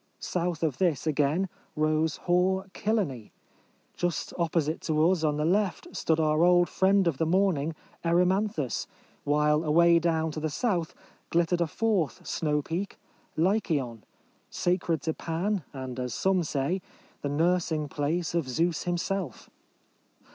South 0.17 0.63
of 0.63 0.79
this, 0.79 1.05
again, 1.05 1.47
rose 1.75 2.17
hoar 2.25 2.65
Kyllene. 2.73 3.29
Just 3.95 4.33
opposite 4.39 4.81
to 4.81 5.11
us 5.11 5.23
on 5.23 5.37
the 5.37 5.45
left 5.45 5.95
stood 5.95 6.19
our 6.19 6.41
old 6.41 6.67
friend 6.67 7.05
of 7.05 7.19
the 7.19 7.25
morning, 7.27 7.75
Eryman 8.03 8.47
thus; 8.55 8.87
while 9.25 9.63
away 9.63 9.99
down 9.99 10.31
to 10.31 10.39
the 10.39 10.49
south 10.49 10.95
glittered 11.29 11.61
a 11.61 11.67
fourth 11.67 12.25
snow 12.25 12.63
peak— 12.63 12.97
Lycaon— 13.47 14.03
sacred 14.49 15.03
to 15.03 15.13
Pan, 15.13 15.61
and, 15.71 15.99
as 15.99 16.15
some 16.15 16.41
say, 16.41 16.81
the 17.21 17.29
nursing 17.29 17.87
place 17.87 18.33
of 18.33 18.49
Zeus 18.49 18.85
himself. 18.85 19.51